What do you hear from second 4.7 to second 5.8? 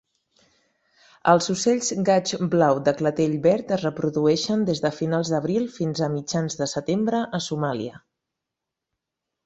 des de finals d'abril